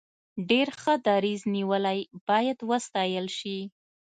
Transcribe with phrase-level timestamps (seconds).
[0.49, 1.99] ډیر ښه دریځ نیولی
[2.29, 3.57] باید وستایل شي.